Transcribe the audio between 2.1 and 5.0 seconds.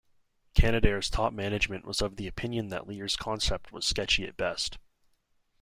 the opinion that Lear's concept was sketchy at best.